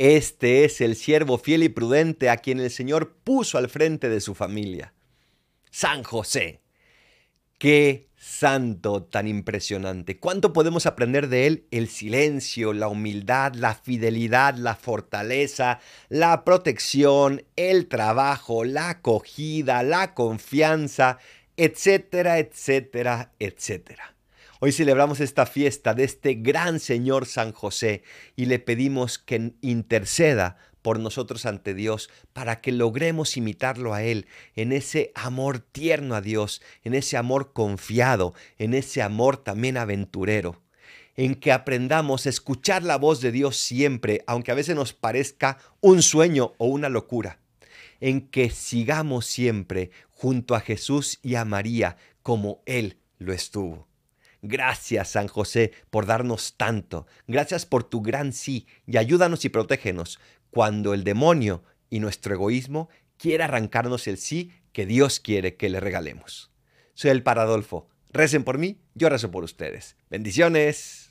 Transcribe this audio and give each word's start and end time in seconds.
Este 0.00 0.64
es 0.64 0.80
el 0.80 0.94
siervo 0.94 1.38
fiel 1.38 1.64
y 1.64 1.68
prudente 1.68 2.30
a 2.30 2.36
quien 2.36 2.60
el 2.60 2.70
Señor 2.70 3.16
puso 3.24 3.58
al 3.58 3.68
frente 3.68 4.08
de 4.08 4.20
su 4.20 4.36
familia. 4.36 4.94
San 5.72 6.04
José. 6.04 6.60
Qué 7.58 8.06
santo 8.16 9.02
tan 9.02 9.26
impresionante. 9.26 10.20
¿Cuánto 10.20 10.52
podemos 10.52 10.86
aprender 10.86 11.26
de 11.28 11.48
él? 11.48 11.66
El 11.72 11.88
silencio, 11.88 12.72
la 12.72 12.86
humildad, 12.86 13.54
la 13.54 13.74
fidelidad, 13.74 14.54
la 14.54 14.76
fortaleza, 14.76 15.80
la 16.08 16.44
protección, 16.44 17.42
el 17.56 17.88
trabajo, 17.88 18.62
la 18.62 18.90
acogida, 18.90 19.82
la 19.82 20.14
confianza, 20.14 21.18
etcétera, 21.56 22.38
etcétera, 22.38 23.32
etcétera. 23.40 24.14
Hoy 24.60 24.72
celebramos 24.72 25.20
esta 25.20 25.46
fiesta 25.46 25.94
de 25.94 26.02
este 26.02 26.34
gran 26.34 26.80
Señor 26.80 27.26
San 27.26 27.52
José 27.52 28.02
y 28.34 28.46
le 28.46 28.58
pedimos 28.58 29.16
que 29.20 29.52
interceda 29.60 30.56
por 30.82 30.98
nosotros 30.98 31.46
ante 31.46 31.74
Dios 31.74 32.10
para 32.32 32.60
que 32.60 32.72
logremos 32.72 33.36
imitarlo 33.36 33.94
a 33.94 34.02
Él 34.02 34.26
en 34.56 34.72
ese 34.72 35.12
amor 35.14 35.60
tierno 35.60 36.16
a 36.16 36.20
Dios, 36.20 36.60
en 36.82 36.94
ese 36.94 37.16
amor 37.16 37.52
confiado, 37.52 38.34
en 38.58 38.74
ese 38.74 39.00
amor 39.00 39.36
también 39.36 39.76
aventurero 39.76 40.60
en 41.14 41.34
que 41.34 41.50
aprendamos 41.50 42.26
a 42.26 42.28
escuchar 42.28 42.84
la 42.84 42.96
voz 42.96 43.20
de 43.20 43.32
Dios 43.32 43.56
siempre, 43.56 44.22
aunque 44.28 44.52
a 44.52 44.54
veces 44.54 44.76
nos 44.76 44.92
parezca 44.92 45.58
un 45.80 46.00
sueño 46.00 46.52
o 46.58 46.66
una 46.66 46.88
locura, 46.88 47.40
en 48.00 48.28
que 48.28 48.50
sigamos 48.50 49.26
siempre 49.26 49.90
junto 50.10 50.54
a 50.54 50.60
Jesús 50.60 51.18
y 51.20 51.34
a 51.34 51.44
María 51.44 51.96
como 52.22 52.62
Él 52.66 52.98
lo 53.18 53.32
estuvo. 53.32 53.87
Gracias, 54.42 55.08
San 55.10 55.26
José, 55.26 55.72
por 55.90 56.06
darnos 56.06 56.56
tanto. 56.56 57.06
Gracias 57.26 57.66
por 57.66 57.84
tu 57.84 58.02
gran 58.02 58.32
sí 58.32 58.66
y 58.86 58.96
ayúdanos 58.96 59.44
y 59.44 59.48
protégenos 59.48 60.20
cuando 60.50 60.94
el 60.94 61.04
demonio 61.04 61.64
y 61.90 62.00
nuestro 62.00 62.34
egoísmo 62.34 62.88
quiera 63.16 63.46
arrancarnos 63.46 64.06
el 64.06 64.18
sí 64.18 64.52
que 64.72 64.86
Dios 64.86 65.20
quiere 65.20 65.56
que 65.56 65.68
le 65.68 65.80
regalemos. 65.80 66.50
Soy 66.94 67.10
el 67.10 67.22
Paradolfo. 67.22 67.88
Recen 68.10 68.44
por 68.44 68.58
mí, 68.58 68.80
yo 68.94 69.08
rezo 69.08 69.30
por 69.30 69.44
ustedes. 69.44 69.96
Bendiciones. 70.08 71.06